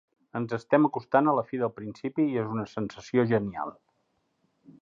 Ens 0.37 0.53
estem 0.55 0.87
acostant 0.89 1.29
a 1.33 1.35
la 1.39 1.43
fi 1.51 1.59
del 1.63 1.73
principi, 1.81 2.27
i 2.31 2.41
és 2.45 2.51
una 2.57 2.67
sensació 2.75 3.29
genial! 3.35 3.75